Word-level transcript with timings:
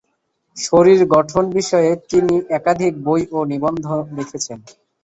শরীর 0.57 0.99
গঠন 1.13 1.43
বিষয়ে 1.51 1.91
তিনি 2.09 2.35
একাধিক 2.57 2.93
বই 3.05 3.21
ও 3.31 3.49
নিবন্ধ 3.51 3.85
লিখেছেন। 4.17 4.59